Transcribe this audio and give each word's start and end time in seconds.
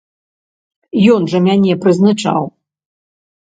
Ён 1.17 1.29
жа 1.35 1.43
мяне 1.49 1.73
прызначаў! 1.85 2.51